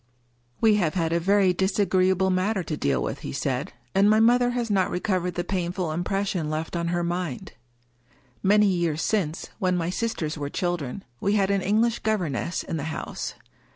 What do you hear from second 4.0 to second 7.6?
my mother has not recovered the painful impression left on her mind.